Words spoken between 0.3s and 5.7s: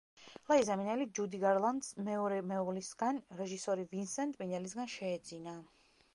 ლაიზა მინელი ჯუდი გარლანდს მეორე მეუღლისგან რეჟისორი ვინსენტ მინელისგან შეეძინა.